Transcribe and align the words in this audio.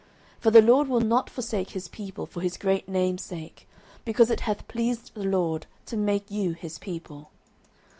09:012:022 0.37 0.41
For 0.41 0.49
the 0.51 0.61
LORD 0.63 0.87
will 0.87 0.99
not 1.01 1.29
forsake 1.29 1.69
his 1.69 1.87
people 1.87 2.25
for 2.25 2.41
his 2.41 2.57
great 2.57 2.89
name's 2.89 3.21
sake: 3.21 3.67
because 4.03 4.31
it 4.31 4.39
hath 4.39 4.67
pleased 4.67 5.13
the 5.13 5.23
LORD 5.25 5.67
to 5.85 5.95
make 5.95 6.31
you 6.31 6.53
his 6.53 6.79
people. 6.79 7.29